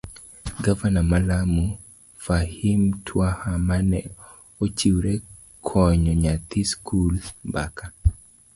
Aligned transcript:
gavana 0.63 1.01
ma 1.09 1.19
Lamu, 1.27 1.65
Fahim 2.23 2.81
Twaha 3.05 3.51
mane 3.67 3.99
ochiwre 4.63 5.13
konyo 5.67 6.13
nyathi 6.23 6.59
sikul. 6.69 7.13
mbaka 7.49 7.85